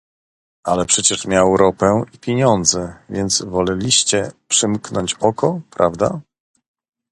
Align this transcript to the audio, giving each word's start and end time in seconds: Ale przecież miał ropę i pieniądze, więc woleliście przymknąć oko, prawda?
Ale 0.63 0.85
przecież 0.85 1.25
miał 1.25 1.57
ropę 1.57 2.03
i 2.13 2.17
pieniądze, 2.17 2.95
więc 3.09 3.41
woleliście 3.43 4.31
przymknąć 4.49 5.15
oko, 5.19 5.61
prawda? 5.71 6.19